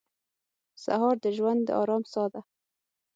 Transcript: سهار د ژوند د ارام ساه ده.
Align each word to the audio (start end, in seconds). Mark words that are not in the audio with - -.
سهار 0.83 1.15
د 1.23 1.25
ژوند 1.37 1.61
د 1.65 1.69
ارام 1.81 2.03
ساه 2.13 2.27
ده. 2.33 2.41